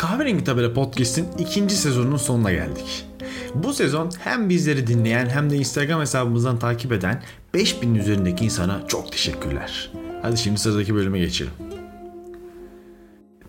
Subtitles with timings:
[0.00, 3.06] Kahverengi Tabela Podcast'in ikinci sezonunun sonuna geldik.
[3.54, 7.22] Bu sezon hem bizleri dinleyen hem de Instagram hesabımızdan takip eden
[7.54, 9.90] 5000'in üzerindeki insana çok teşekkürler.
[10.22, 11.52] Hadi şimdi sıradaki bölüme geçelim.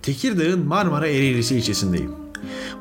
[0.02, 2.12] Tekirdağ'ın Marmara Ereğlisi ilçesindeyim.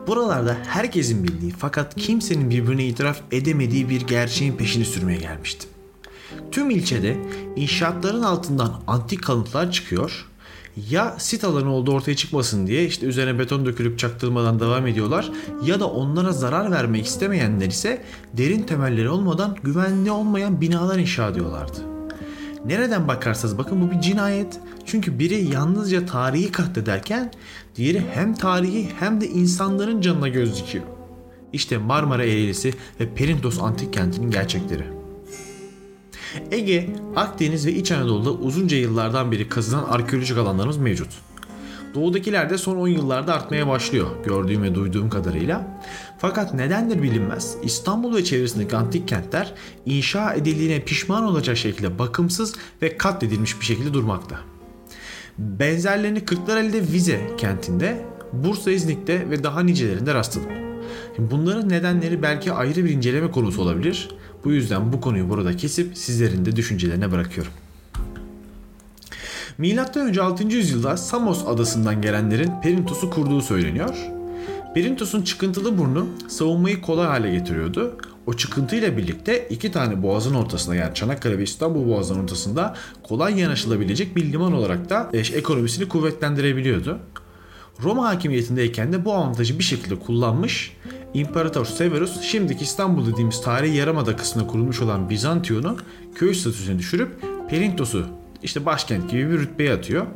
[0.07, 5.71] Buralarda herkesin bildiği fakat kimsenin birbirine itiraf edemediği bir gerçeğin peşini sürmeye gelmiştim.
[6.50, 7.16] Tüm ilçede
[7.57, 10.30] inşaatların altından antik kalıntılar çıkıyor
[10.91, 15.30] ya sit alanı olduğu ortaya çıkmasın diye işte üzerine beton dökülüp çaktırmadan devam ediyorlar
[15.64, 21.81] ya da onlara zarar vermek istemeyenler ise derin temelleri olmadan güvenli olmayan binalar inşa ediyorlardı.
[22.64, 24.61] Nereden bakarsanız bakın bu bir cinayet.
[24.86, 27.32] Çünkü biri yalnızca tarihi katlederken
[27.76, 30.84] diğeri hem tarihi hem de insanların canına göz dikiyor.
[31.53, 35.00] İşte Marmara Ereğlisi ve Perintos antik kentinin gerçekleri.
[36.50, 41.08] Ege, Akdeniz ve İç Anadolu'da uzunca yıllardan beri kazılan arkeolojik alanlarımız mevcut.
[41.94, 45.83] Doğudakiler de son 10 yıllarda artmaya başlıyor gördüğüm ve duyduğum kadarıyla.
[46.19, 49.55] Fakat nedendir bilinmez İstanbul ve çevresindeki antik kentler
[49.87, 54.37] inşa edildiğine pişman olacak şekilde bakımsız ve katledilmiş bir şekilde durmakta.
[55.39, 60.70] Benzerlerini Kırklareli'de Vize kentinde, Bursa İznik'te ve daha nicelerinde rastladım.
[61.19, 64.09] Bunların nedenleri belki ayrı bir inceleme konusu olabilir
[64.45, 67.53] bu yüzden bu konuyu burada kesip sizlerin de düşüncelerine bırakıyorum.
[69.59, 70.45] Milattan önce 6.
[70.45, 73.95] yüzyılda Samos adasından gelenlerin Perintos'u kurduğu söyleniyor.
[74.75, 77.99] Perintos'un çıkıntılı burnu savunmayı kolay hale getiriyordu.
[78.27, 84.17] O çıkıntıyla birlikte iki tane boğazın ortasında yani Çanakkale ve İstanbul boğazının ortasında kolay yanaşılabilecek
[84.17, 86.99] bir liman olarak da ekonomisini kuvvetlendirebiliyordu.
[87.83, 90.77] Roma hakimiyetindeyken de bu avantajı bir şekilde kullanmış
[91.14, 95.77] İmparator Severus şimdiki İstanbul dediğimiz tarihi yarımada kısmına kurulmuş olan Bizantiyon'u
[96.14, 98.06] köy statüsüne düşürüp Perintos'u
[98.42, 100.06] işte başkent gibi bir rütbeye atıyor.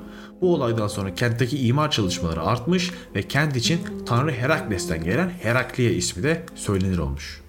[0.41, 6.23] Bu olaydan sonra kentteki imar çalışmaları artmış ve kent için Tanrı Herakles'ten gelen Herakliye ismi
[6.23, 7.44] de söylenir olmuş.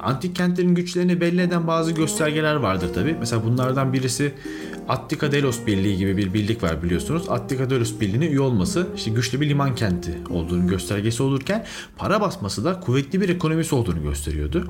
[0.00, 3.16] Antik kentlerin güçlerini belli eden bazı göstergeler vardır tabi.
[3.20, 4.32] Mesela bunlardan birisi
[4.88, 7.28] Attika Delos Birliği gibi bir birlik var biliyorsunuz.
[7.28, 12.64] Attika Delos Birliği'ne üye olması işte güçlü bir liman kenti olduğunu göstergesi olurken para basması
[12.64, 14.66] da kuvvetli bir ekonomisi olduğunu gösteriyordu.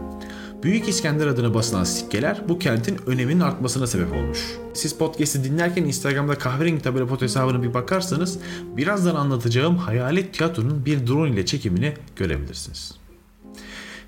[0.63, 4.39] Büyük İskender adına basılan sikkeler bu kentin öneminin artmasına sebep olmuş.
[4.75, 8.39] Siz podcast'i dinlerken Instagram'da kahverengi tabela pot hesabına bir bakarsanız
[8.77, 13.06] birazdan anlatacağım hayalet tiyatronun bir drone ile çekimini görebilirsiniz.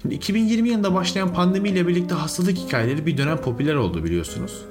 [0.02, 4.62] Şimdi 2020 yılında başlayan pandemiyle birlikte hastalık hikayeleri bir dönem popüler oldu biliyorsunuz.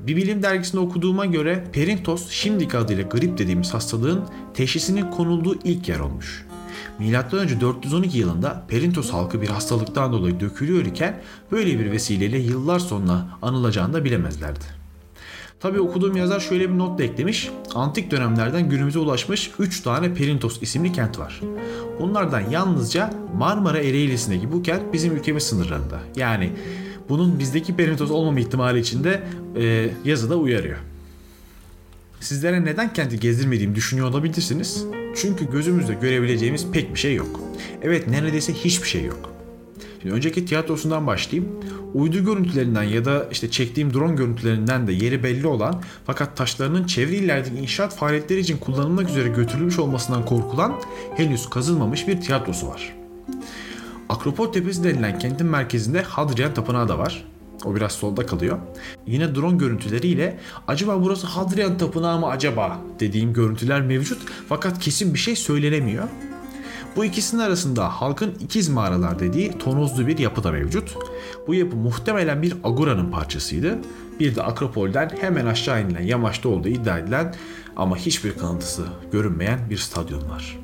[0.00, 4.24] Bir bilim dergisinde okuduğuma göre Perintos şimdiki adıyla grip dediğimiz hastalığın
[4.54, 6.46] teşhisinin konulduğu ilk yer olmuş.
[7.32, 11.22] Önce 412 yılında Perintos halkı bir hastalıktan dolayı dökülüyor iken
[11.52, 14.83] böyle bir vesileyle yıllar sonra anılacağını da bilemezlerdi.
[15.64, 17.50] Tabi okuduğum yazar şöyle bir not da eklemiş.
[17.74, 21.40] Antik dönemlerden günümüze ulaşmış 3 tane Perintos isimli kent var.
[22.00, 26.00] Bunlardan yalnızca Marmara Ereğlisi'ndeki bu kent bizim ülkemiz sınırlarında.
[26.16, 26.50] Yani
[27.08, 29.22] bunun bizdeki Perintos olmama ihtimali için de
[29.56, 30.78] e, yazıda uyarıyor.
[32.20, 34.84] Sizlere neden kenti gezdirmediğimi düşünüyor olabilirsiniz.
[35.16, 37.40] Çünkü gözümüzde görebileceğimiz pek bir şey yok.
[37.82, 39.33] Evet neredeyse hiçbir şey yok.
[40.04, 41.52] Şimdi önceki tiyatrosundan başlayayım.
[41.94, 47.16] Uydu görüntülerinden ya da işte çektiğim drone görüntülerinden de yeri belli olan fakat taşlarının çevre
[47.16, 50.80] illerdeki inşaat faaliyetleri için kullanılmak üzere götürülmüş olmasından korkulan
[51.16, 52.94] henüz kazılmamış bir tiyatrosu var.
[54.08, 57.24] Akropol Tepesi denilen kentin merkezinde Hadrian Tapınağı da var.
[57.64, 58.58] O biraz solda kalıyor.
[59.06, 60.38] Yine drone görüntüleriyle
[60.68, 66.08] acaba burası Hadrian Tapınağı mı acaba dediğim görüntüler mevcut fakat kesin bir şey söylenemiyor.
[66.96, 70.96] Bu ikisinin arasında halkın ikiz mağaralar dediği tonozlu bir yapı da mevcut.
[71.46, 73.78] Bu yapı muhtemelen bir agora'nın parçasıydı.
[74.20, 77.34] Bir de Akropol'den hemen aşağı inilen yamaçta olduğu iddia edilen
[77.76, 80.58] ama hiçbir kanıtısı görünmeyen bir stadyum var.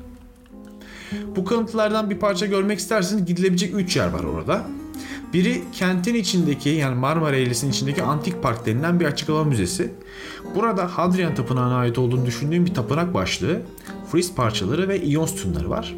[1.35, 4.65] Bu kanıtlardan bir parça görmek isterseniz gidilebilecek 3 yer var orada.
[5.33, 9.91] Biri kentin içindeki yani Marmara Eğrisi'nin içindeki Antik Park denilen bir açık hava müzesi.
[10.55, 13.61] Burada Hadrian Tapınağı'na ait olduğunu düşündüğüm bir tapınak başlığı,
[14.11, 15.95] friz parçaları ve iyon sütunları var.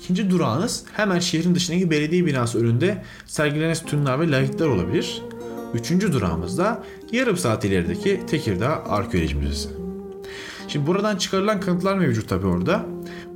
[0.00, 5.22] İkinci durağınız hemen şehrin dışındaki belediye binası önünde sergilenen sütunlar ve layıklar olabilir.
[5.74, 6.82] Üçüncü durağımız da
[7.12, 9.68] yarım saat ilerideki Tekirdağ Arkeoloji Müzesi.
[10.68, 12.86] Şimdi buradan çıkarılan kanıtlar mevcut tabi orada.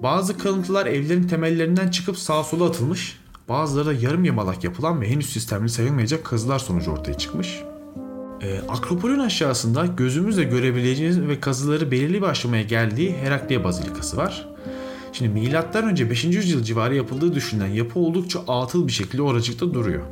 [0.03, 3.21] Bazı kalıntılar evlerin temellerinden çıkıp sağa sola atılmış.
[3.49, 7.63] Bazıları da yarım yamalak yapılan ve henüz sistemli sayılmayacak kazılar sonucu ortaya çıkmış.
[8.43, 14.54] E, Akropol'ün aşağısında gözümüzle görebileceğiniz ve kazıları belirli bir aşamaya geldiği Herakliye Bazilikası var.
[15.15, 16.25] Şimdi milattan önce 5.
[16.25, 20.03] yüzyıl civarı yapıldığı düşünülen yapı oldukça atıl bir şekilde oracıkta duruyor.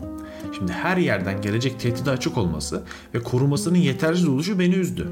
[0.59, 2.83] Şimdi her yerden gelecek tehdide açık olması
[3.15, 5.09] ve korumasının yetersiz oluşu beni üzdü.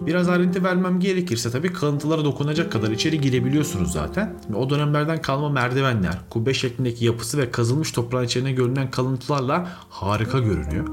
[0.00, 4.34] Biraz ayrıntı vermem gerekirse tabii kalıntılara dokunacak kadar içeri girebiliyorsunuz zaten.
[4.54, 10.88] O dönemlerden kalma merdivenler, kubbe şeklindeki yapısı ve kazılmış toprağın içine görünen kalıntılarla harika görünüyor.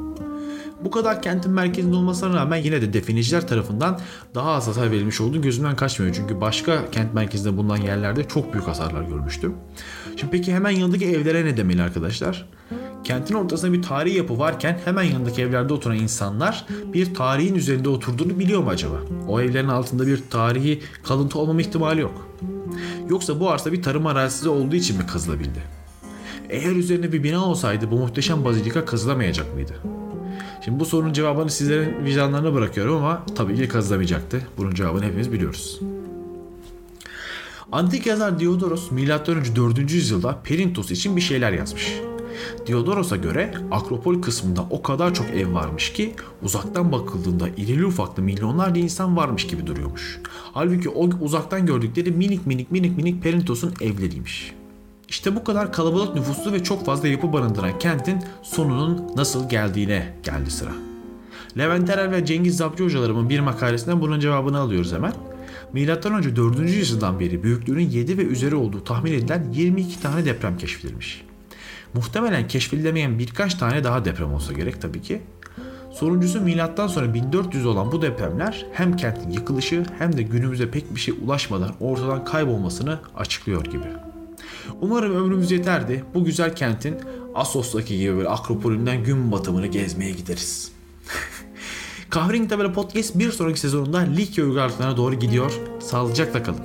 [0.86, 4.00] Bu kadar kentin merkezinde olmasına rağmen yine de definiciler tarafından
[4.36, 6.16] daha az hasar verilmiş olduğu gözümden kaçmıyor.
[6.16, 9.54] Çünkü başka kent merkezinde bulunan yerlerde çok büyük hasarlar görmüştüm.
[10.16, 12.50] Şimdi peki hemen yanındaki evlere ne demeli arkadaşlar?
[13.04, 18.40] Kentin ortasında bir tarihi yapı varken hemen yanındaki evlerde oturan insanlar bir tarihin üzerinde oturduğunu
[18.40, 18.96] biliyor mu acaba?
[19.28, 22.28] O evlerin altında bir tarihi kalıntı olmama ihtimali yok.
[23.10, 25.64] Yoksa bu arsa bir tarım arazisi olduğu için mi kazılabildi?
[26.50, 29.95] Eğer üzerine bir bina olsaydı bu muhteşem bazilika kazılamayacak mıydı?
[30.66, 34.42] Şimdi bu sorunun cevabını sizlerin vicdanlarına bırakıyorum ama tabii ki kazılamayacaktı.
[34.58, 35.80] Bunun cevabını hepimiz biliyoruz.
[37.72, 39.08] Antik yazar Diodoros M.Ö.
[39.56, 39.92] 4.
[39.92, 42.00] yüzyılda Perintos için bir şeyler yazmış.
[42.68, 48.82] Diodoros'a göre Akropol kısmında o kadar çok ev varmış ki uzaktan bakıldığında irili ufaklı milyonlarca
[48.82, 50.20] insan varmış gibi duruyormuş.
[50.54, 54.54] Halbuki o uzaktan gördükleri minik minik minik minik Perintos'un evleriymiş.
[55.10, 60.52] İşte bu kadar kalabalık nüfuslu ve çok fazla yapı barındıran kentin sonunun nasıl geldiğine geldi
[60.52, 60.72] sıra.
[61.58, 65.14] Levent Erel ve Cengiz Zapçı hocalarımın bir makalesinden bunun cevabını alıyoruz hemen.
[65.74, 66.60] Milattan önce 4.
[66.60, 71.26] yüzyıldan beri büyüklüğünün 7 ve üzeri olduğu tahmin edilen 22 tane deprem keşfedilmiş.
[71.94, 75.22] Muhtemelen keşfedilemeyen birkaç tane daha deprem olsa gerek tabii ki.
[75.94, 81.00] Sonuncusu milattan sonra 1400 olan bu depremler hem kentin yıkılışı hem de günümüze pek bir
[81.00, 83.88] şey ulaşmadan ortadan kaybolmasını açıklıyor gibi.
[84.82, 86.04] Umarım ömrümüz yeterdi.
[86.14, 86.96] Bu güzel kentin
[87.36, 90.72] Assos'taki gibi böyle akropolünden gün batımını gezmeye gideriz.
[92.10, 95.52] Kahverengi Tabela Podcast bir sonraki sezonunda Likya uygarlıklarına doğru gidiyor.
[95.80, 96.62] Sağlıcakla kalın.